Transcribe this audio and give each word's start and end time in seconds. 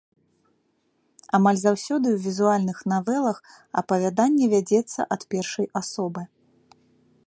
Амаль 1.39 1.59
заўсёды 1.63 2.07
ў 2.11 2.17
візуальных 2.25 2.77
навелах 2.95 3.37
апавяданне 3.83 4.45
вядзецца 4.57 4.99
ад 5.17 5.21
першай 5.35 5.67
асобы. 5.83 6.21